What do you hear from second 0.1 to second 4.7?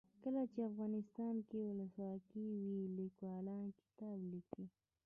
کله چې افغانستان کې ولسواکي وي لیکوالان کتاب لیکي.